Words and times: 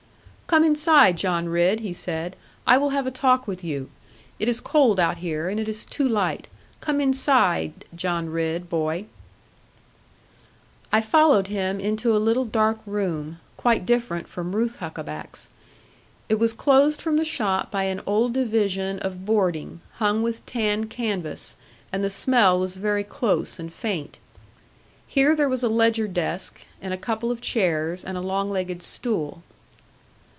'Come 0.51 0.65
inside, 0.65 1.15
John 1.17 1.47
Ridd,' 1.47 1.79
he 1.79 1.93
said; 1.93 2.35
'I 2.67 2.77
will 2.77 2.89
have 2.89 3.07
a 3.07 3.09
talk 3.11 3.47
with 3.47 3.63
you. 3.63 3.89
It 4.37 4.49
is 4.49 4.59
cold 4.59 4.99
out 4.99 5.15
here; 5.19 5.47
and 5.47 5.61
it 5.61 5.69
is 5.69 5.85
too 5.85 6.05
light. 6.05 6.49
Come 6.81 6.99
inside, 6.99 7.85
John 7.95 8.29
Ridd, 8.29 8.67
boy.' 8.69 9.05
I 10.91 10.99
followed 10.99 11.47
him 11.47 11.79
into 11.79 12.13
a 12.13 12.19
little 12.19 12.43
dark 12.43 12.79
room, 12.85 13.39
quite 13.55 13.85
different 13.85 14.27
from 14.27 14.53
Ruth 14.53 14.79
Huckaback's. 14.81 15.47
It 16.27 16.35
was 16.35 16.51
closed 16.51 17.01
from 17.01 17.15
the 17.15 17.23
shop 17.23 17.71
by 17.71 17.85
an 17.85 18.01
old 18.05 18.33
division 18.33 18.99
of 18.99 19.25
boarding, 19.25 19.79
hung 19.99 20.21
with 20.21 20.45
tanned 20.45 20.89
canvas; 20.89 21.55
and 21.93 22.03
the 22.03 22.09
smell 22.09 22.59
was 22.59 22.75
very 22.75 23.05
close 23.05 23.57
and 23.57 23.71
faint. 23.71 24.19
Here 25.07 25.33
there 25.33 25.47
was 25.47 25.63
a 25.63 25.69
ledger 25.69 26.09
desk, 26.09 26.59
and 26.81 26.93
a 26.93 26.97
couple 26.97 27.31
of 27.31 27.39
chairs, 27.39 28.03
and 28.03 28.17
a 28.17 28.19
long 28.21 28.49
legged 28.49 28.83
stool. 28.83 29.43